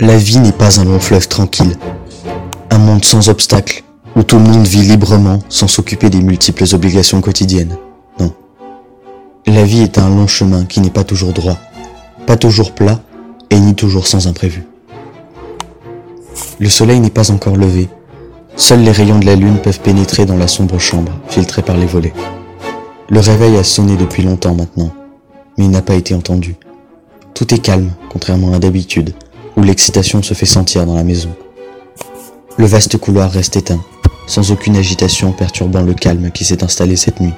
La 0.00 0.16
vie 0.16 0.38
n'est 0.38 0.50
pas 0.50 0.80
un 0.80 0.84
long 0.84 0.98
fleuve 0.98 1.28
tranquille, 1.28 1.76
un 2.70 2.78
monde 2.78 3.04
sans 3.04 3.28
obstacles, 3.28 3.84
où 4.16 4.24
tout 4.24 4.36
le 4.36 4.42
monde 4.42 4.66
vit 4.66 4.82
librement 4.82 5.38
sans 5.48 5.68
s'occuper 5.68 6.10
des 6.10 6.20
multiples 6.20 6.64
obligations 6.72 7.20
quotidiennes. 7.20 7.76
Non. 8.18 8.32
La 9.46 9.62
vie 9.62 9.82
est 9.82 9.98
un 9.98 10.08
long 10.08 10.26
chemin 10.26 10.64
qui 10.64 10.80
n'est 10.80 10.90
pas 10.90 11.04
toujours 11.04 11.32
droit, 11.32 11.56
pas 12.26 12.36
toujours 12.36 12.72
plat 12.72 12.98
et 13.50 13.60
ni 13.60 13.76
toujours 13.76 14.08
sans 14.08 14.26
imprévu. 14.26 14.64
Le 16.58 16.68
soleil 16.68 16.98
n'est 16.98 17.10
pas 17.10 17.30
encore 17.30 17.56
levé, 17.56 17.88
seuls 18.56 18.82
les 18.82 18.90
rayons 18.90 19.20
de 19.20 19.26
la 19.26 19.36
lune 19.36 19.58
peuvent 19.58 19.80
pénétrer 19.80 20.26
dans 20.26 20.36
la 20.36 20.48
sombre 20.48 20.80
chambre, 20.80 21.12
filtrée 21.28 21.62
par 21.62 21.76
les 21.76 21.86
volets. 21.86 22.14
Le 23.08 23.20
réveil 23.20 23.56
a 23.56 23.62
sonné 23.62 23.96
depuis 23.96 24.24
longtemps 24.24 24.54
maintenant, 24.54 24.90
mais 25.56 25.64
il 25.64 25.70
n'a 25.70 25.82
pas 25.82 25.94
été 25.94 26.14
entendu. 26.14 26.56
Tout 27.34 27.54
est 27.54 27.58
calme, 27.58 27.92
contrairement 28.10 28.52
à 28.52 28.58
d'habitude, 28.58 29.14
où 29.56 29.62
l'excitation 29.62 30.22
se 30.22 30.34
fait 30.34 30.46
sentir 30.46 30.86
dans 30.86 30.94
la 30.94 31.04
maison. 31.04 31.30
Le 32.56 32.66
vaste 32.66 32.98
couloir 32.98 33.30
reste 33.30 33.56
éteint, 33.56 33.80
sans 34.26 34.52
aucune 34.52 34.76
agitation 34.76 35.32
perturbant 35.32 35.82
le 35.82 35.94
calme 35.94 36.30
qui 36.30 36.44
s'est 36.44 36.62
installé 36.62 36.96
cette 36.96 37.20
nuit. 37.20 37.32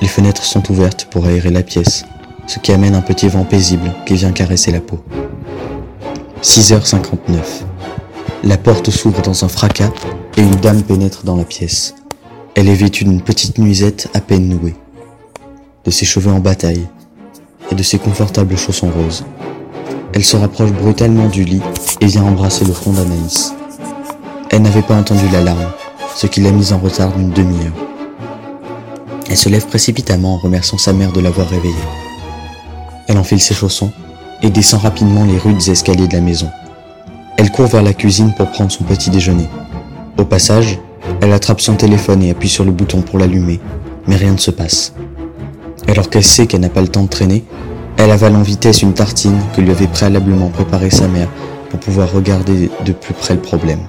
Les 0.00 0.08
fenêtres 0.08 0.44
sont 0.44 0.70
ouvertes 0.70 1.06
pour 1.10 1.26
aérer 1.26 1.50
la 1.50 1.62
pièce, 1.62 2.04
ce 2.46 2.58
qui 2.58 2.72
amène 2.72 2.94
un 2.94 3.00
petit 3.00 3.28
vent 3.28 3.44
paisible 3.44 3.94
qui 4.04 4.14
vient 4.14 4.32
caresser 4.32 4.72
la 4.72 4.80
peau. 4.80 4.98
6h59. 6.42 7.38
La 8.44 8.58
porte 8.58 8.90
s'ouvre 8.90 9.22
dans 9.22 9.44
un 9.44 9.48
fracas 9.48 9.92
et 10.36 10.42
une 10.42 10.56
dame 10.56 10.82
pénètre 10.82 11.24
dans 11.24 11.36
la 11.36 11.44
pièce. 11.44 11.94
Elle 12.54 12.68
est 12.68 12.74
vêtue 12.74 13.04
d'une 13.04 13.22
petite 13.22 13.58
nuisette 13.58 14.08
à 14.12 14.20
peine 14.20 14.48
nouée, 14.48 14.74
de 15.84 15.90
ses 15.90 16.04
cheveux 16.04 16.30
en 16.30 16.40
bataille 16.40 16.86
et 17.70 17.74
de 17.74 17.82
ses 17.82 17.98
confortables 17.98 18.56
chaussons 18.56 18.90
roses. 18.90 19.24
Elle 20.12 20.24
se 20.24 20.36
rapproche 20.36 20.72
brutalement 20.72 21.28
du 21.28 21.44
lit 21.44 21.62
et 22.00 22.06
vient 22.06 22.24
embrasser 22.24 22.64
le 22.64 22.72
front 22.72 22.92
d'Anaïs. 22.92 23.54
Elle 24.50 24.62
n'avait 24.62 24.82
pas 24.82 24.96
entendu 24.96 25.24
l'alarme, 25.32 25.72
ce 26.14 26.26
qui 26.26 26.40
l'a 26.40 26.50
mise 26.50 26.72
en 26.72 26.78
retard 26.78 27.12
d'une 27.12 27.30
demi-heure. 27.30 27.72
Elle 29.30 29.36
se 29.36 29.48
lève 29.48 29.66
précipitamment 29.66 30.34
en 30.34 30.38
remerciant 30.38 30.78
sa 30.78 30.92
mère 30.92 31.12
de 31.12 31.20
l'avoir 31.20 31.48
réveillée. 31.48 31.74
Elle 33.08 33.18
enfile 33.18 33.40
ses 33.40 33.54
chaussons 33.54 33.90
et 34.42 34.50
descend 34.50 34.82
rapidement 34.82 35.24
les 35.24 35.38
rudes 35.38 35.68
escaliers 35.68 36.08
de 36.08 36.14
la 36.14 36.20
maison. 36.20 36.50
Elle 37.38 37.50
court 37.50 37.66
vers 37.66 37.82
la 37.82 37.94
cuisine 37.94 38.34
pour 38.36 38.50
prendre 38.50 38.70
son 38.70 38.84
petit 38.84 39.10
déjeuner. 39.10 39.48
Au 40.18 40.24
passage, 40.24 40.78
elle 41.20 41.32
attrape 41.32 41.60
son 41.60 41.74
téléphone 41.74 42.22
et 42.22 42.30
appuie 42.30 42.48
sur 42.48 42.64
le 42.64 42.72
bouton 42.72 43.00
pour 43.00 43.18
l'allumer, 43.18 43.60
mais 44.06 44.16
rien 44.16 44.32
ne 44.32 44.36
se 44.36 44.50
passe. 44.50 44.92
Alors 45.92 46.08
qu'elle 46.08 46.24
sait 46.24 46.46
qu'elle 46.46 46.62
n'a 46.62 46.70
pas 46.70 46.80
le 46.80 46.88
temps 46.88 47.02
de 47.02 47.08
traîner, 47.08 47.44
elle 47.98 48.12
avale 48.12 48.34
en 48.34 48.40
vitesse 48.40 48.80
une 48.80 48.94
tartine 48.94 49.38
que 49.54 49.60
lui 49.60 49.72
avait 49.72 49.86
préalablement 49.86 50.48
préparée 50.48 50.88
sa 50.88 51.06
mère 51.06 51.28
pour 51.68 51.80
pouvoir 51.80 52.10
regarder 52.10 52.70
de 52.86 52.92
plus 52.92 53.12
près 53.12 53.34
le 53.34 53.40
problème. 53.40 53.80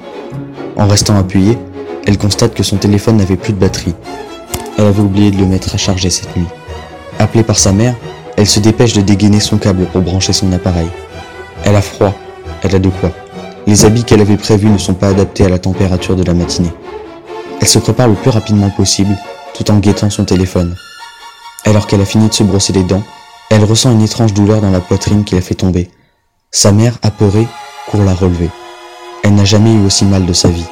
En 0.75 0.85
restant 0.85 1.15
appuyée, 1.15 1.57
elle 2.05 2.17
constate 2.17 2.55
que 2.55 2.61
son 2.61 2.75
téléphone 2.75 3.15
n'avait 3.15 3.37
plus 3.37 3.53
de 3.53 3.57
batterie. 3.57 3.95
Elle 4.77 4.87
avait 4.87 5.01
oublié 5.01 5.31
de 5.31 5.37
le 5.37 5.45
mettre 5.45 5.73
à 5.73 5.77
charger 5.77 6.09
cette 6.09 6.35
nuit. 6.35 6.45
Appelée 7.19 7.41
par 7.41 7.57
sa 7.57 7.71
mère, 7.71 7.95
elle 8.35 8.47
se 8.47 8.59
dépêche 8.59 8.91
de 8.91 9.01
dégainer 9.01 9.39
son 9.39 9.57
câble 9.57 9.85
pour 9.85 10.01
brancher 10.01 10.33
son 10.33 10.51
appareil. 10.51 10.89
Elle 11.63 11.77
a 11.77 11.81
froid, 11.81 12.13
elle 12.63 12.75
a 12.75 12.79
de 12.79 12.89
quoi. 12.89 13.11
Les 13.65 13.85
habits 13.85 14.03
qu'elle 14.03 14.19
avait 14.19 14.35
prévus 14.35 14.69
ne 14.69 14.77
sont 14.77 14.93
pas 14.93 15.07
adaptés 15.07 15.45
à 15.45 15.49
la 15.49 15.57
température 15.57 16.17
de 16.17 16.23
la 16.23 16.33
matinée. 16.33 16.73
Elle 17.61 17.67
se 17.67 17.79
prépare 17.79 18.09
le 18.09 18.15
plus 18.15 18.29
rapidement 18.29 18.71
possible, 18.71 19.15
tout 19.53 19.71
en 19.71 19.77
guettant 19.77 20.09
son 20.09 20.25
téléphone. 20.25 20.75
Alors 21.73 21.88
qu'elle 21.88 22.02
a 22.02 22.05
fini 22.05 22.29
de 22.29 22.33
se 22.35 22.43
brosser 22.43 22.71
les 22.71 22.83
dents, 22.83 23.02
elle 23.49 23.63
ressent 23.63 23.91
une 23.91 24.03
étrange 24.03 24.35
douleur 24.35 24.61
dans 24.61 24.69
la 24.69 24.79
poitrine 24.79 25.23
qui 25.23 25.33
la 25.33 25.41
fait 25.41 25.55
tomber. 25.55 25.89
Sa 26.52 26.71
mère, 26.71 26.99
apeurée, 27.02 27.47
court 27.89 28.03
la 28.03 28.14
relever. 28.14 28.52
Elle 29.23 29.33
n'a 29.33 29.43
jamais 29.43 29.73
eu 29.73 29.83
aussi 29.83 30.05
mal 30.05 30.27
de 30.27 30.33
sa 30.33 30.49
vie. 30.49 30.67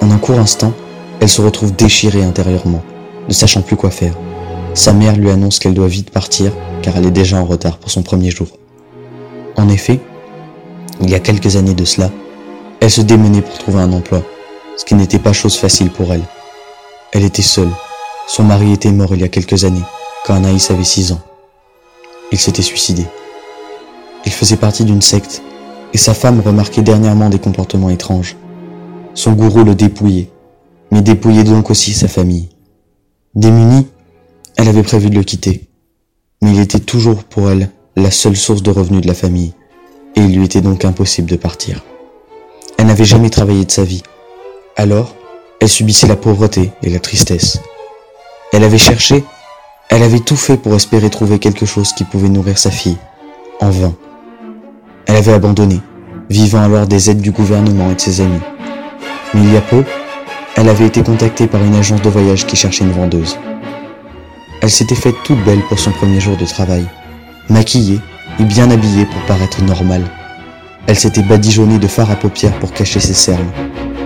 En 0.00 0.10
un 0.10 0.16
court 0.16 0.38
instant, 0.38 0.72
elle 1.20 1.28
se 1.28 1.42
retrouve 1.42 1.76
déchirée 1.76 2.24
intérieurement, 2.24 2.82
ne 3.28 3.34
sachant 3.34 3.60
plus 3.60 3.76
quoi 3.76 3.90
faire. 3.90 4.14
Sa 4.72 4.94
mère 4.94 5.14
lui 5.14 5.28
annonce 5.28 5.58
qu'elle 5.58 5.74
doit 5.74 5.88
vite 5.88 6.08
partir 6.08 6.52
car 6.80 6.96
elle 6.96 7.04
est 7.04 7.10
déjà 7.10 7.36
en 7.36 7.44
retard 7.44 7.76
pour 7.76 7.90
son 7.90 8.02
premier 8.02 8.30
jour. 8.30 8.48
En 9.56 9.68
effet, 9.68 10.00
il 11.02 11.10
y 11.10 11.14
a 11.14 11.20
quelques 11.20 11.56
années 11.56 11.74
de 11.74 11.84
cela, 11.84 12.10
elle 12.80 12.90
se 12.90 13.02
démenait 13.02 13.42
pour 13.42 13.58
trouver 13.58 13.80
un 13.82 13.92
emploi, 13.92 14.22
ce 14.78 14.86
qui 14.86 14.94
n'était 14.94 15.18
pas 15.18 15.34
chose 15.34 15.58
facile 15.58 15.90
pour 15.90 16.14
elle. 16.14 16.24
Elle 17.12 17.24
était 17.24 17.42
seule. 17.42 17.72
Son 18.26 18.42
mari 18.42 18.72
était 18.72 18.90
mort 18.90 19.14
il 19.14 19.20
y 19.20 19.24
a 19.24 19.28
quelques 19.28 19.64
années, 19.64 19.84
quand 20.24 20.34
Anaïs 20.34 20.70
avait 20.70 20.84
6 20.84 21.12
ans. 21.12 21.20
Il 22.32 22.38
s'était 22.38 22.62
suicidé. 22.62 23.04
Il 24.24 24.32
faisait 24.32 24.56
partie 24.56 24.84
d'une 24.84 25.02
secte, 25.02 25.42
et 25.92 25.98
sa 25.98 26.14
femme 26.14 26.40
remarquait 26.40 26.82
dernièrement 26.82 27.28
des 27.28 27.38
comportements 27.38 27.90
étranges. 27.90 28.36
Son 29.12 29.32
gourou 29.32 29.62
le 29.62 29.74
dépouillait, 29.74 30.30
mais 30.90 31.02
dépouillait 31.02 31.44
donc 31.44 31.70
aussi 31.70 31.92
sa 31.92 32.08
famille. 32.08 32.48
Démunie, 33.34 33.86
elle 34.56 34.68
avait 34.68 34.82
prévu 34.82 35.10
de 35.10 35.16
le 35.16 35.22
quitter, 35.22 35.68
mais 36.40 36.52
il 36.52 36.60
était 36.60 36.80
toujours 36.80 37.24
pour 37.24 37.50
elle 37.50 37.70
la 37.94 38.10
seule 38.10 38.36
source 38.36 38.62
de 38.62 38.70
revenus 38.70 39.02
de 39.02 39.06
la 39.06 39.14
famille, 39.14 39.52
et 40.16 40.20
il 40.20 40.36
lui 40.36 40.46
était 40.46 40.62
donc 40.62 40.84
impossible 40.84 41.30
de 41.30 41.36
partir. 41.36 41.84
Elle 42.78 42.86
n'avait 42.86 43.04
jamais 43.04 43.30
travaillé 43.30 43.64
de 43.64 43.70
sa 43.70 43.84
vie, 43.84 44.02
alors 44.76 45.14
elle 45.60 45.68
subissait 45.68 46.06
la 46.06 46.16
pauvreté 46.16 46.72
et 46.82 46.90
la 46.90 46.98
tristesse. 46.98 47.60
Elle 48.52 48.64
avait 48.64 48.78
cherché, 48.78 49.24
elle 49.90 50.02
avait 50.02 50.20
tout 50.20 50.36
fait 50.36 50.56
pour 50.56 50.74
espérer 50.74 51.10
trouver 51.10 51.38
quelque 51.38 51.66
chose 51.66 51.92
qui 51.92 52.04
pouvait 52.04 52.28
nourrir 52.28 52.58
sa 52.58 52.70
fille, 52.70 52.96
en 53.60 53.70
vain. 53.70 53.94
Elle 55.06 55.16
avait 55.16 55.32
abandonné, 55.32 55.80
vivant 56.30 56.62
alors 56.62 56.86
des 56.86 57.10
aides 57.10 57.20
du 57.20 57.30
gouvernement 57.30 57.90
et 57.90 57.94
de 57.94 58.00
ses 58.00 58.20
amis. 58.20 58.40
Mais 59.34 59.42
il 59.42 59.52
y 59.52 59.56
a 59.56 59.60
peu, 59.60 59.84
elle 60.56 60.68
avait 60.68 60.86
été 60.86 61.02
contactée 61.02 61.46
par 61.46 61.62
une 61.62 61.74
agence 61.74 62.02
de 62.02 62.08
voyage 62.08 62.46
qui 62.46 62.56
cherchait 62.56 62.84
une 62.84 62.92
vendeuse. 62.92 63.38
Elle 64.62 64.70
s'était 64.70 64.94
faite 64.94 65.16
toute 65.24 65.42
belle 65.44 65.62
pour 65.68 65.78
son 65.78 65.90
premier 65.90 66.20
jour 66.20 66.36
de 66.36 66.46
travail, 66.46 66.86
maquillée 67.48 68.00
et 68.40 68.44
bien 68.44 68.70
habillée 68.70 69.04
pour 69.04 69.20
paraître 69.26 69.62
normale. 69.62 70.04
Elle 70.86 70.98
s'était 70.98 71.22
badigeonnée 71.22 71.78
de 71.78 71.86
fard 71.86 72.10
à 72.10 72.16
paupières 72.16 72.58
pour 72.58 72.72
cacher 72.72 73.00
ses 73.00 73.14
cernes, 73.14 73.50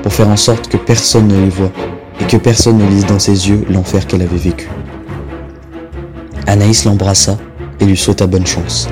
pour 0.02 0.12
faire 0.12 0.28
en 0.28 0.36
sorte 0.36 0.68
que 0.68 0.76
personne 0.76 1.28
ne 1.28 1.44
les 1.44 1.50
voie 1.50 1.72
et 2.20 2.24
que 2.24 2.36
personne 2.36 2.78
ne 2.78 2.86
lise 2.88 3.06
dans 3.06 3.18
ses 3.18 3.48
yeux 3.48 3.64
l'enfer 3.70 4.06
qu'elle 4.06 4.22
avait 4.22 4.36
vécu. 4.36 4.68
Anaïs 6.48 6.86
l'embrassa 6.86 7.36
et 7.78 7.84
lui 7.84 7.94
souhaita 7.94 8.26
bonne 8.26 8.46
chance. 8.46 8.88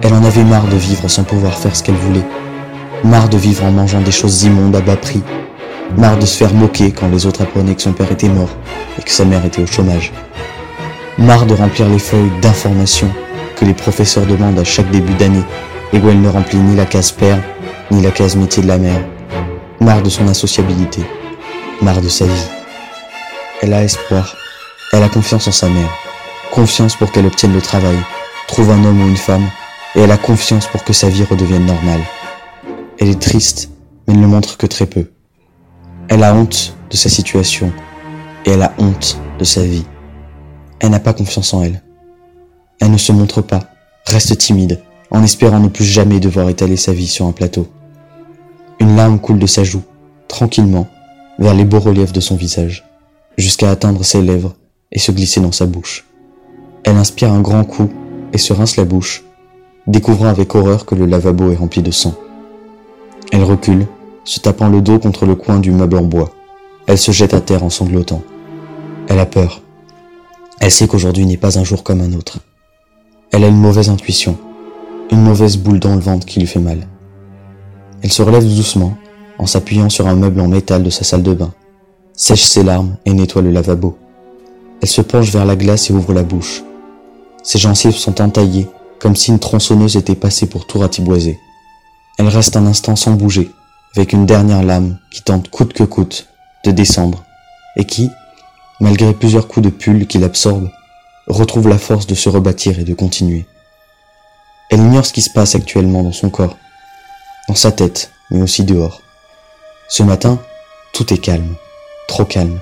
Elle 0.00 0.14
en 0.14 0.24
avait 0.24 0.44
marre 0.44 0.68
de 0.68 0.76
vivre 0.76 1.08
sans 1.08 1.24
pouvoir 1.24 1.58
faire 1.58 1.74
ce 1.74 1.82
qu'elle 1.82 1.96
voulait, 1.96 2.24
marre 3.02 3.28
de 3.28 3.36
vivre 3.36 3.64
en 3.64 3.72
mangeant 3.72 4.00
des 4.00 4.12
choses 4.12 4.44
immondes 4.44 4.76
à 4.76 4.80
bas 4.80 4.96
prix, 4.96 5.24
marre 5.98 6.20
de 6.20 6.24
se 6.24 6.36
faire 6.36 6.54
moquer 6.54 6.92
quand 6.92 7.08
les 7.08 7.26
autres 7.26 7.42
apprenaient 7.42 7.74
que 7.74 7.82
son 7.82 7.92
père 7.92 8.12
était 8.12 8.28
mort 8.28 8.50
et 8.96 9.02
que 9.02 9.10
sa 9.10 9.24
mère 9.24 9.44
était 9.44 9.60
au 9.60 9.66
chômage, 9.66 10.12
marre 11.18 11.46
de 11.46 11.54
remplir 11.54 11.88
les 11.88 11.98
feuilles 11.98 12.30
d'informations 12.40 13.10
que 13.56 13.64
les 13.64 13.74
professeurs 13.74 14.26
demandent 14.26 14.60
à 14.60 14.64
chaque 14.64 14.90
début 14.92 15.14
d'année 15.14 15.42
et 15.92 15.98
où 15.98 16.08
elle 16.08 16.20
ne 16.20 16.28
remplit 16.28 16.58
ni 16.58 16.76
la 16.76 16.86
case 16.86 17.10
père 17.10 17.42
ni 17.90 18.02
la 18.02 18.12
case 18.12 18.36
métier 18.36 18.62
de 18.62 18.68
la 18.68 18.78
mère, 18.78 19.02
marre 19.80 20.02
de 20.02 20.08
son 20.08 20.28
insociabilité, 20.28 21.02
marre 21.80 22.00
de 22.00 22.08
sa 22.08 22.24
vie. 22.24 22.48
Elle 23.62 23.74
a 23.74 23.82
espoir, 23.82 24.36
elle 24.92 25.02
a 25.02 25.08
confiance 25.08 25.48
en 25.48 25.52
sa 25.52 25.68
mère, 25.68 26.01
confiance 26.52 26.96
pour 26.96 27.10
qu'elle 27.10 27.24
obtienne 27.24 27.54
le 27.54 27.62
travail, 27.62 27.96
trouve 28.46 28.70
un 28.70 28.84
homme 28.84 29.00
ou 29.00 29.08
une 29.08 29.16
femme, 29.16 29.48
et 29.94 30.00
elle 30.00 30.10
a 30.10 30.18
confiance 30.18 30.66
pour 30.66 30.84
que 30.84 30.92
sa 30.92 31.08
vie 31.08 31.24
redevienne 31.24 31.64
normale. 31.64 32.02
Elle 32.98 33.08
est 33.08 33.20
triste, 33.20 33.70
mais 34.06 34.14
ne 34.14 34.20
le 34.20 34.26
montre 34.26 34.58
que 34.58 34.66
très 34.66 34.84
peu. 34.84 35.10
Elle 36.08 36.22
a 36.22 36.34
honte 36.34 36.76
de 36.90 36.96
sa 36.96 37.08
situation, 37.08 37.72
et 38.44 38.50
elle 38.50 38.62
a 38.62 38.74
honte 38.78 39.18
de 39.38 39.44
sa 39.44 39.62
vie. 39.62 39.86
Elle 40.78 40.90
n'a 40.90 41.00
pas 41.00 41.14
confiance 41.14 41.54
en 41.54 41.62
elle. 41.62 41.82
Elle 42.80 42.90
ne 42.90 42.98
se 42.98 43.12
montre 43.12 43.40
pas, 43.40 43.70
reste 44.04 44.36
timide, 44.36 44.82
en 45.10 45.22
espérant 45.22 45.58
ne 45.58 45.68
plus 45.68 45.86
jamais 45.86 46.20
devoir 46.20 46.50
étaler 46.50 46.76
sa 46.76 46.92
vie 46.92 47.08
sur 47.08 47.24
un 47.24 47.32
plateau. 47.32 47.66
Une 48.78 48.94
larme 48.94 49.20
coule 49.20 49.38
de 49.38 49.46
sa 49.46 49.64
joue, 49.64 49.84
tranquillement, 50.28 50.86
vers 51.38 51.54
les 51.54 51.64
beaux 51.64 51.80
reliefs 51.80 52.12
de 52.12 52.20
son 52.20 52.36
visage, 52.36 52.84
jusqu'à 53.38 53.70
atteindre 53.70 54.04
ses 54.04 54.20
lèvres 54.20 54.54
et 54.90 54.98
se 54.98 55.12
glisser 55.12 55.40
dans 55.40 55.52
sa 55.52 55.64
bouche. 55.64 56.04
Elle 56.84 56.96
inspire 56.96 57.32
un 57.32 57.40
grand 57.40 57.64
coup 57.64 57.90
et 58.32 58.38
se 58.38 58.52
rince 58.52 58.76
la 58.76 58.84
bouche, 58.84 59.24
découvrant 59.86 60.26
avec 60.26 60.54
horreur 60.54 60.84
que 60.84 60.94
le 60.94 61.06
lavabo 61.06 61.50
est 61.50 61.56
rempli 61.56 61.82
de 61.82 61.90
sang. 61.90 62.14
Elle 63.32 63.44
recule, 63.44 63.86
se 64.24 64.40
tapant 64.40 64.68
le 64.68 64.80
dos 64.80 64.98
contre 64.98 65.26
le 65.26 65.34
coin 65.34 65.58
du 65.58 65.70
meuble 65.70 65.96
en 65.96 66.02
bois. 66.02 66.32
Elle 66.86 66.98
se 66.98 67.12
jette 67.12 67.34
à 67.34 67.40
terre 67.40 67.64
en 67.64 67.70
sanglotant. 67.70 68.22
Elle 69.08 69.18
a 69.18 69.26
peur. 69.26 69.62
Elle 70.60 70.70
sait 70.70 70.86
qu'aujourd'hui 70.86 71.26
n'est 71.26 71.36
pas 71.36 71.58
un 71.58 71.64
jour 71.64 71.82
comme 71.82 72.00
un 72.00 72.12
autre. 72.12 72.38
Elle 73.30 73.44
a 73.44 73.48
une 73.48 73.60
mauvaise 73.60 73.88
intuition, 73.88 74.36
une 75.10 75.22
mauvaise 75.22 75.56
boule 75.56 75.80
dans 75.80 75.94
le 75.94 76.00
ventre 76.00 76.26
qui 76.26 76.40
lui 76.40 76.46
fait 76.46 76.60
mal. 76.60 76.86
Elle 78.02 78.12
se 78.12 78.22
relève 78.22 78.44
doucement, 78.44 78.96
en 79.38 79.46
s'appuyant 79.46 79.88
sur 79.88 80.06
un 80.06 80.14
meuble 80.14 80.40
en 80.40 80.48
métal 80.48 80.82
de 80.82 80.90
sa 80.90 81.04
salle 81.04 81.22
de 81.22 81.32
bain, 81.32 81.52
sèche 82.12 82.44
ses 82.44 82.62
larmes 82.62 82.96
et 83.06 83.12
nettoie 83.12 83.42
le 83.42 83.50
lavabo. 83.50 83.96
Elle 84.80 84.88
se 84.88 85.00
penche 85.00 85.30
vers 85.30 85.44
la 85.44 85.56
glace 85.56 85.90
et 85.90 85.92
ouvre 85.92 86.12
la 86.12 86.22
bouche. 86.22 86.62
Ses 87.42 87.58
gencives 87.58 87.96
sont 87.96 88.20
entaillées, 88.20 88.68
comme 89.00 89.16
si 89.16 89.30
une 89.30 89.40
tronçonneuse 89.40 89.96
était 89.96 90.14
passée 90.14 90.46
pour 90.46 90.66
tout 90.66 90.78
ratiboiser. 90.78 91.40
Elle 92.18 92.28
reste 92.28 92.56
un 92.56 92.66
instant 92.66 92.94
sans 92.94 93.12
bouger, 93.12 93.50
avec 93.96 94.12
une 94.12 94.26
dernière 94.26 94.62
lame 94.62 94.98
qui 95.10 95.22
tente 95.22 95.50
coûte 95.50 95.72
que 95.72 95.84
coûte 95.84 96.28
de 96.64 96.70
descendre, 96.70 97.24
et 97.76 97.84
qui, 97.84 98.10
malgré 98.80 99.12
plusieurs 99.12 99.48
coups 99.48 99.64
de 99.64 99.70
pull 99.70 100.06
qui 100.06 100.18
l'absorbent, 100.18 100.70
retrouve 101.26 101.68
la 101.68 101.78
force 101.78 102.06
de 102.06 102.14
se 102.14 102.28
rebâtir 102.28 102.78
et 102.78 102.84
de 102.84 102.94
continuer. 102.94 103.46
Elle 104.70 104.80
ignore 104.80 105.04
ce 105.04 105.12
qui 105.12 105.22
se 105.22 105.30
passe 105.30 105.54
actuellement 105.54 106.02
dans 106.02 106.12
son 106.12 106.30
corps, 106.30 106.56
dans 107.48 107.54
sa 107.54 107.72
tête, 107.72 108.10
mais 108.30 108.40
aussi 108.40 108.64
dehors. 108.64 109.02
Ce 109.88 110.02
matin, 110.02 110.38
tout 110.92 111.12
est 111.12 111.18
calme, 111.18 111.54
trop 112.06 112.24
calme. 112.24 112.60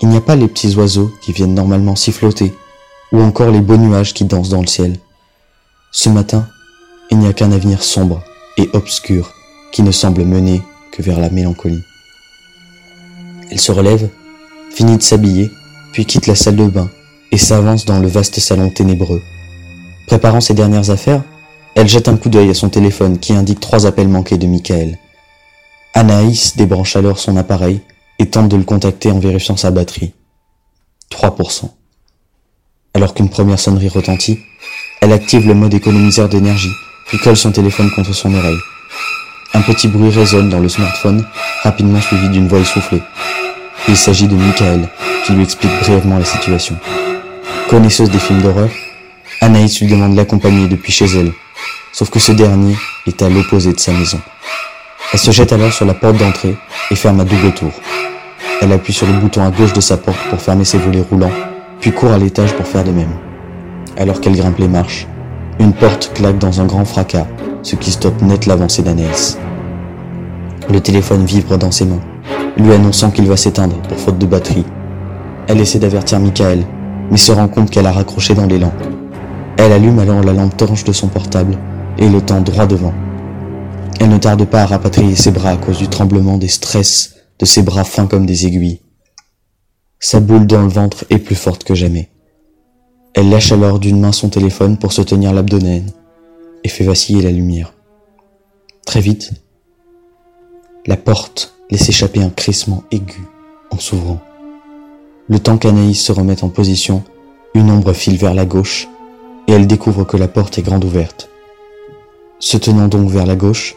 Il 0.00 0.08
n'y 0.08 0.16
a 0.16 0.20
pas 0.20 0.36
les 0.36 0.48
petits 0.48 0.74
oiseaux 0.76 1.10
qui 1.24 1.32
viennent 1.32 1.54
normalement 1.54 1.96
siffloter, 1.96 2.54
ou 3.12 3.20
encore 3.20 3.50
les 3.50 3.60
beaux 3.60 3.76
nuages 3.76 4.14
qui 4.14 4.24
dansent 4.24 4.48
dans 4.48 4.60
le 4.60 4.66
ciel. 4.66 4.98
Ce 5.90 6.08
matin, 6.08 6.48
il 7.10 7.18
n'y 7.18 7.28
a 7.28 7.32
qu'un 7.32 7.52
avenir 7.52 7.82
sombre 7.82 8.22
et 8.56 8.70
obscur 8.72 9.32
qui 9.70 9.82
ne 9.82 9.92
semble 9.92 10.24
mener 10.24 10.62
que 10.90 11.02
vers 11.02 11.20
la 11.20 11.30
mélancolie. 11.30 11.82
Elle 13.50 13.60
se 13.60 13.72
relève, 13.72 14.08
finit 14.70 14.96
de 14.96 15.02
s'habiller, 15.02 15.50
puis 15.92 16.06
quitte 16.06 16.26
la 16.26 16.34
salle 16.34 16.56
de 16.56 16.66
bain 16.66 16.90
et 17.30 17.38
s'avance 17.38 17.84
dans 17.84 17.98
le 17.98 18.08
vaste 18.08 18.40
salon 18.40 18.70
ténébreux. 18.70 19.22
Préparant 20.06 20.40
ses 20.40 20.54
dernières 20.54 20.90
affaires, 20.90 21.22
elle 21.74 21.88
jette 21.88 22.08
un 22.08 22.16
coup 22.16 22.28
d'œil 22.28 22.50
à 22.50 22.54
son 22.54 22.68
téléphone 22.68 23.18
qui 23.18 23.32
indique 23.32 23.60
trois 23.60 23.86
appels 23.86 24.08
manqués 24.08 24.38
de 24.38 24.46
Michael. 24.46 24.98
Anaïs 25.94 26.56
débranche 26.56 26.96
alors 26.96 27.18
son 27.18 27.36
appareil 27.36 27.80
et 28.18 28.28
tente 28.28 28.48
de 28.48 28.56
le 28.56 28.64
contacter 28.64 29.10
en 29.10 29.18
vérifiant 29.18 29.56
sa 29.56 29.70
batterie. 29.70 30.14
3%. 31.10 31.70
Alors 32.94 33.14
qu'une 33.14 33.30
première 33.30 33.58
sonnerie 33.58 33.88
retentit, 33.88 34.38
elle 35.00 35.12
active 35.12 35.46
le 35.48 35.54
mode 35.54 35.72
économiseur 35.72 36.28
d'énergie, 36.28 36.72
puis 37.06 37.18
colle 37.18 37.38
son 37.38 37.50
téléphone 37.50 37.90
contre 37.90 38.12
son 38.12 38.34
oreille. 38.34 38.58
Un 39.54 39.62
petit 39.62 39.88
bruit 39.88 40.10
résonne 40.10 40.50
dans 40.50 40.60
le 40.60 40.68
smartphone, 40.68 41.26
rapidement 41.62 42.02
suivi 42.02 42.28
d'une 42.28 42.48
voix 42.48 42.58
essoufflée. 42.58 43.02
Il 43.88 43.96
s'agit 43.96 44.28
de 44.28 44.36
Michael, 44.36 44.88
qui 45.24 45.32
lui 45.32 45.42
explique 45.42 45.72
brièvement 45.80 46.18
la 46.18 46.24
situation. 46.26 46.76
Connaisseuse 47.70 48.10
des 48.10 48.18
films 48.18 48.42
d'horreur, 48.42 48.68
Anaïs 49.40 49.80
lui 49.80 49.88
demande 49.88 50.14
l'accompagner 50.14 50.68
depuis 50.68 50.92
chez 50.92 51.06
elle, 51.06 51.32
sauf 51.92 52.10
que 52.10 52.18
ce 52.18 52.32
dernier 52.32 52.76
est 53.06 53.22
à 53.22 53.30
l'opposé 53.30 53.72
de 53.72 53.80
sa 53.80 53.92
maison. 53.92 54.20
Elle 55.14 55.18
se 55.18 55.30
jette 55.30 55.52
alors 55.52 55.72
sur 55.72 55.86
la 55.86 55.94
porte 55.94 56.18
d'entrée 56.18 56.56
et 56.90 56.94
ferme 56.94 57.20
à 57.20 57.24
double 57.24 57.52
tour. 57.52 57.72
Elle 58.60 58.72
appuie 58.72 58.92
sur 58.92 59.06
le 59.06 59.14
bouton 59.14 59.44
à 59.44 59.50
gauche 59.50 59.72
de 59.72 59.80
sa 59.80 59.96
porte 59.96 60.20
pour 60.28 60.40
fermer 60.40 60.64
ses 60.64 60.78
volets 60.78 61.00
roulants, 61.00 61.32
puis 61.82 61.90
court 61.90 62.12
à 62.12 62.18
l'étage 62.18 62.54
pour 62.54 62.66
faire 62.66 62.84
de 62.84 62.92
même. 62.92 63.10
Alors 63.98 64.20
qu'elle 64.20 64.36
grimpe 64.36 64.58
les 64.58 64.68
marches, 64.68 65.08
une 65.58 65.72
porte 65.72 66.12
claque 66.14 66.38
dans 66.38 66.60
un 66.60 66.64
grand 66.64 66.84
fracas, 66.84 67.26
ce 67.64 67.74
qui 67.74 67.90
stoppe 67.90 68.22
net 68.22 68.46
l'avancée 68.46 68.82
d'Anaïs. 68.82 69.36
Le 70.72 70.80
téléphone 70.80 71.24
vibre 71.24 71.58
dans 71.58 71.72
ses 71.72 71.84
mains, 71.84 72.00
lui 72.56 72.72
annonçant 72.72 73.10
qu'il 73.10 73.26
va 73.26 73.36
s'éteindre 73.36 73.76
pour 73.82 73.98
faute 73.98 74.18
de 74.18 74.26
batterie. 74.26 74.64
Elle 75.48 75.60
essaie 75.60 75.80
d'avertir 75.80 76.20
Michael, 76.20 76.64
mais 77.10 77.16
se 77.16 77.32
rend 77.32 77.48
compte 77.48 77.70
qu'elle 77.70 77.86
a 77.86 77.92
raccroché 77.92 78.34
dans 78.34 78.46
l'élan. 78.46 78.72
Elle 79.56 79.72
allume 79.72 79.98
alors 79.98 80.22
la 80.22 80.32
lampe 80.34 80.56
torche 80.56 80.84
de 80.84 80.92
son 80.92 81.08
portable 81.08 81.58
et 81.98 82.08
le 82.08 82.20
tend 82.20 82.42
droit 82.42 82.66
devant. 82.66 82.94
Elle 83.98 84.10
ne 84.10 84.18
tarde 84.18 84.44
pas 84.44 84.62
à 84.62 84.66
rapatrier 84.66 85.16
ses 85.16 85.32
bras 85.32 85.50
à 85.50 85.56
cause 85.56 85.78
du 85.78 85.88
tremblement 85.88 86.38
des 86.38 86.48
stress 86.48 87.16
de 87.40 87.44
ses 87.44 87.62
bras 87.62 87.84
fins 87.84 88.06
comme 88.06 88.24
des 88.24 88.46
aiguilles. 88.46 88.80
Sa 90.04 90.18
boule 90.18 90.48
dans 90.48 90.62
le 90.62 90.68
ventre 90.68 91.04
est 91.10 91.18
plus 91.18 91.36
forte 91.36 91.62
que 91.62 91.76
jamais. 91.76 92.10
Elle 93.14 93.30
lâche 93.30 93.52
alors 93.52 93.78
d'une 93.78 94.00
main 94.00 94.10
son 94.10 94.30
téléphone 94.30 94.76
pour 94.76 94.92
se 94.92 95.00
tenir 95.00 95.32
l'abdomen 95.32 95.86
et 96.64 96.68
fait 96.68 96.82
vaciller 96.82 97.22
la 97.22 97.30
lumière. 97.30 97.72
Très 98.84 98.98
vite, 98.98 99.30
la 100.86 100.96
porte 100.96 101.54
laisse 101.70 101.88
échapper 101.88 102.20
un 102.20 102.30
crissement 102.30 102.82
aigu 102.90 103.22
en 103.70 103.78
s'ouvrant. 103.78 104.20
Le 105.28 105.38
temps 105.38 105.56
qu'Anaïs 105.56 106.02
se 106.02 106.10
remette 106.10 106.42
en 106.42 106.48
position, 106.48 107.04
une 107.54 107.70
ombre 107.70 107.92
file 107.92 108.16
vers 108.16 108.34
la 108.34 108.44
gauche 108.44 108.88
et 109.46 109.52
elle 109.52 109.68
découvre 109.68 110.02
que 110.02 110.16
la 110.16 110.26
porte 110.26 110.58
est 110.58 110.62
grande 110.62 110.84
ouverte. 110.84 111.30
Se 112.40 112.56
tenant 112.56 112.88
donc 112.88 113.08
vers 113.08 113.24
la 113.24 113.36
gauche, 113.36 113.76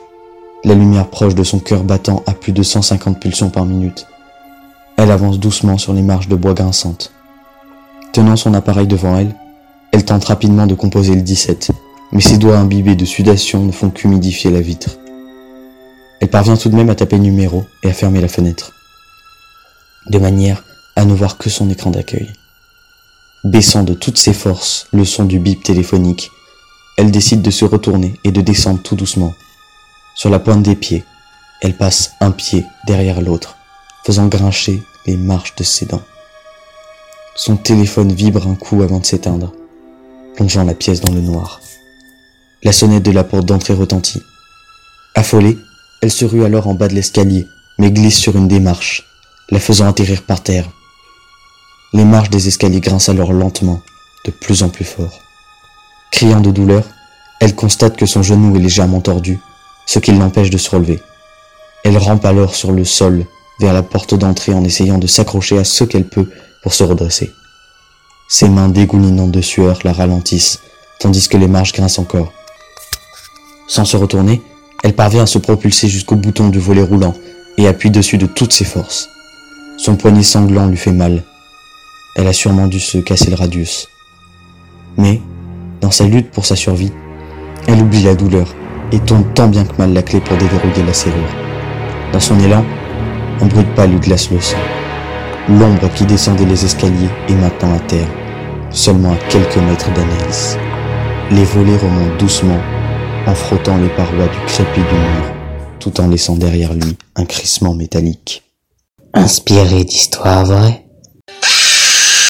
la 0.63 0.73
lumière 0.73 1.07
proche 1.07 1.35
de 1.35 1.43
son 1.43 1.59
cœur 1.59 1.83
battant 1.83 2.23
à 2.25 2.33
plus 2.33 2.51
de 2.51 2.63
150 2.63 3.19
pulsions 3.19 3.51
par 3.51 3.65
minute. 3.65 4.07
Elle 4.97 5.11
avance 5.11 5.39
doucement 5.39 5.77
sur 5.77 5.93
les 5.93 6.01
marches 6.01 6.27
de 6.27 6.35
bois 6.35 6.53
grinçantes. 6.53 7.11
Tenant 8.13 8.35
son 8.35 8.53
appareil 8.53 8.87
devant 8.87 9.17
elle, 9.17 9.35
elle 9.91 10.05
tente 10.05 10.25
rapidement 10.25 10.67
de 10.67 10.75
composer 10.75 11.15
le 11.15 11.21
17, 11.21 11.71
mais 12.11 12.21
ses 12.21 12.37
doigts 12.37 12.57
imbibés 12.57 12.95
de 12.95 13.05
sudation 13.05 13.63
ne 13.63 13.71
font 13.71 13.89
qu'humidifier 13.89 14.51
la 14.51 14.61
vitre. 14.61 14.97
Elle 16.21 16.29
parvient 16.29 16.57
tout 16.57 16.69
de 16.69 16.75
même 16.75 16.89
à 16.89 16.95
taper 16.95 17.19
numéro 17.19 17.65
et 17.83 17.89
à 17.89 17.93
fermer 17.93 18.21
la 18.21 18.27
fenêtre, 18.27 18.71
de 20.07 20.17
manière 20.17 20.63
à 20.95 21.05
ne 21.05 21.13
voir 21.13 21.37
que 21.37 21.49
son 21.49 21.69
écran 21.69 21.91
d'accueil. 21.91 22.31
Baissant 23.43 23.83
de 23.83 23.93
toutes 23.93 24.17
ses 24.17 24.33
forces 24.33 24.87
le 24.91 25.05
son 25.05 25.25
du 25.25 25.39
bip 25.39 25.61
téléphonique, 25.61 26.31
elle 26.97 27.11
décide 27.11 27.41
de 27.41 27.51
se 27.51 27.65
retourner 27.65 28.13
et 28.23 28.31
de 28.31 28.41
descendre 28.41 28.81
tout 28.81 28.95
doucement. 28.95 29.33
Sur 30.15 30.29
la 30.29 30.39
pointe 30.39 30.63
des 30.63 30.75
pieds, 30.75 31.03
elle 31.61 31.75
passe 31.75 32.13
un 32.21 32.31
pied 32.31 32.65
derrière 32.87 33.21
l'autre, 33.21 33.57
faisant 34.05 34.27
grincher 34.27 34.83
les 35.07 35.17
marches 35.17 35.55
de 35.55 35.63
ses 35.63 35.87
dents. 35.87 36.03
Son 37.35 37.57
téléphone 37.57 38.13
vibre 38.13 38.47
un 38.47 38.53
coup 38.53 38.83
avant 38.83 38.99
de 38.99 39.05
s'éteindre, 39.05 39.51
plongeant 40.35 40.63
la 40.63 40.75
pièce 40.75 41.01
dans 41.01 41.11
le 41.11 41.21
noir. 41.21 41.59
La 42.63 42.71
sonnette 42.71 43.03
de 43.03 43.11
la 43.11 43.23
porte 43.23 43.45
d'entrée 43.45 43.73
retentit. 43.73 44.21
Affolée, 45.15 45.57
elle 46.01 46.11
se 46.11 46.23
rue 46.23 46.45
alors 46.45 46.67
en 46.67 46.75
bas 46.75 46.87
de 46.87 46.93
l'escalier, 46.93 47.47
mais 47.79 47.91
glisse 47.91 48.19
sur 48.19 48.35
une 48.35 48.47
des 48.47 48.59
marches, 48.59 49.07
la 49.49 49.59
faisant 49.59 49.87
atterrir 49.87 50.21
par 50.21 50.43
terre. 50.43 50.69
Les 51.93 52.05
marches 52.05 52.29
des 52.29 52.47
escaliers 52.47 52.81
grincent 52.81 53.11
alors 53.11 53.33
lentement, 53.33 53.81
de 54.25 54.31
plus 54.31 54.61
en 54.61 54.69
plus 54.69 54.85
fort. 54.85 55.19
Criant 56.11 56.41
de 56.41 56.51
douleur, 56.51 56.83
elle 57.39 57.55
constate 57.55 57.97
que 57.97 58.05
son 58.05 58.21
genou 58.21 58.55
est 58.55 58.59
légèrement 58.59 59.01
tordu 59.01 59.39
ce 59.87 59.99
qui 59.99 60.11
l'empêche 60.11 60.49
de 60.49 60.57
se 60.57 60.69
relever. 60.69 60.99
Elle 61.83 61.97
rampe 61.97 62.25
alors 62.25 62.55
sur 62.55 62.71
le 62.71 62.85
sol 62.85 63.25
vers 63.59 63.73
la 63.73 63.83
porte 63.83 64.15
d'entrée 64.15 64.53
en 64.53 64.63
essayant 64.63 64.97
de 64.97 65.07
s'accrocher 65.07 65.57
à 65.57 65.63
ce 65.63 65.83
qu'elle 65.83 66.07
peut 66.07 66.29
pour 66.61 66.73
se 66.73 66.83
redresser. 66.83 67.31
Ses 68.27 68.49
mains 68.49 68.69
dégoulinantes 68.69 69.31
de 69.31 69.41
sueur 69.41 69.79
la 69.83 69.93
ralentissent, 69.93 70.59
tandis 70.99 71.27
que 71.27 71.37
les 71.37 71.47
marches 71.47 71.73
grincent 71.73 72.01
encore. 72.01 72.33
Sans 73.67 73.85
se 73.85 73.97
retourner, 73.97 74.41
elle 74.83 74.93
parvient 74.93 75.23
à 75.23 75.27
se 75.27 75.37
propulser 75.37 75.87
jusqu'au 75.87 76.15
bouton 76.15 76.49
du 76.49 76.59
volet 76.59 76.83
roulant 76.83 77.13
et 77.57 77.67
appuie 77.67 77.91
dessus 77.91 78.17
de 78.17 78.25
toutes 78.25 78.53
ses 78.53 78.65
forces. 78.65 79.09
Son 79.77 79.95
poignet 79.95 80.23
sanglant 80.23 80.67
lui 80.67 80.77
fait 80.77 80.91
mal. 80.91 81.23
Elle 82.15 82.27
a 82.27 82.33
sûrement 82.33 82.67
dû 82.67 82.79
se 82.79 82.97
casser 82.97 83.29
le 83.29 83.35
radius. 83.35 83.87
Mais, 84.97 85.21
dans 85.81 85.91
sa 85.91 86.05
lutte 86.05 86.31
pour 86.31 86.45
sa 86.45 86.55
survie, 86.55 86.91
elle 87.67 87.81
oublie 87.81 88.03
la 88.03 88.15
douleur 88.15 88.53
et 88.91 88.99
tourne 88.99 89.25
tant 89.33 89.47
bien 89.47 89.65
que 89.65 89.77
mal 89.77 89.93
la 89.93 90.01
clé 90.01 90.21
pour 90.21 90.37
déverrouiller 90.37 90.83
la 90.83 90.93
serrure. 90.93 91.35
Dans 92.13 92.19
son 92.19 92.39
élan, 92.39 92.63
un 93.41 93.45
bruit 93.47 93.65
pas 93.75 93.85
lui 93.85 93.99
glace 93.99 94.31
le 94.31 94.39
sang. 94.39 94.57
L'ombre 95.49 95.91
qui 95.93 96.05
descendait 96.05 96.45
les 96.45 96.65
escaliers 96.65 97.09
est 97.29 97.35
maintenant 97.35 97.75
à 97.75 97.79
terre, 97.79 98.07
seulement 98.71 99.13
à 99.13 99.17
quelques 99.29 99.57
mètres 99.57 99.91
d'Anaïs. 99.93 100.57
Les 101.31 101.43
volets 101.43 101.77
remontent 101.77 102.17
doucement 102.17 102.59
en 103.27 103.35
frottant 103.35 103.77
les 103.77 103.89
parois 103.89 104.27
du 104.27 104.45
crépi 104.47 104.79
du 104.79 104.95
mur, 104.95 105.33
tout 105.79 105.99
en 105.99 106.07
laissant 106.07 106.35
derrière 106.35 106.73
lui 106.73 106.97
un 107.15 107.25
crissement 107.25 107.73
métallique. 107.73 108.43
Inspiré 109.13 109.83
d'histoires 109.83 110.45
vraies, 110.45 110.84